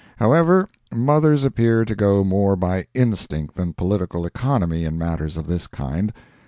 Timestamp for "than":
3.53-3.73